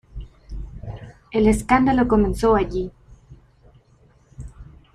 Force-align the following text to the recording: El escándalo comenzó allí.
El 1.29 1.45
escándalo 1.45 2.07
comenzó 2.07 2.55
allí. 2.55 2.89